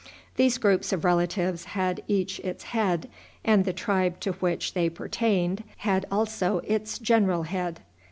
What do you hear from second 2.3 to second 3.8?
its head, and the